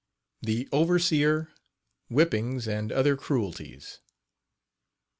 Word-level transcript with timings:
THE 0.41 0.67
OVERSEER 0.71 1.49
WHIPPINGS 2.09 2.67
AND 2.67 2.91
OTHER 2.91 3.15
CRUELTIES. 3.15 3.99